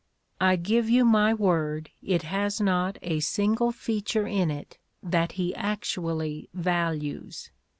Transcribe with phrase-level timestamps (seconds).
[0.39, 5.53] "I give you my word it has not a single feature in it that he
[5.53, 7.51] actually values.